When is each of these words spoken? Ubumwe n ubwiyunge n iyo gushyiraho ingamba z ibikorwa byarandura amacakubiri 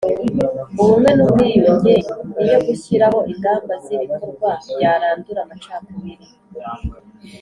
Ubumwe 0.81 1.09
n 1.17 1.19
ubwiyunge 1.25 1.93
n 2.35 2.35
iyo 2.45 2.57
gushyiraho 2.67 3.19
ingamba 3.31 3.73
z 3.83 3.85
ibikorwa 3.95 4.49
byarandura 4.77 5.39
amacakubiri 5.45 6.27